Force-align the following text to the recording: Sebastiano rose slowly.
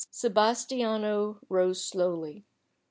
Sebastiano 0.09 1.37
rose 1.47 1.85
slowly. 1.85 2.43